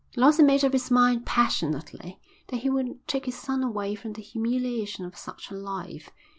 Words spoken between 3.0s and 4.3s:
take his son away from the